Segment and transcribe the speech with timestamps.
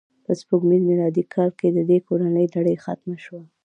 [0.25, 3.41] په سپوږمیز میلادي کال کې د دې کورنۍ لړۍ ختمه شوه.